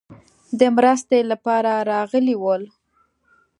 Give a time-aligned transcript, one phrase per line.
[0.59, 2.63] د مرستې لپاره راغلي ول.